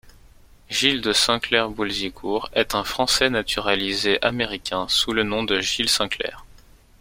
[0.67, 6.43] Gilles de Saint-Clair-Boulzicourt est un Français naturalisé Américain sous le nom Gil Sinclair.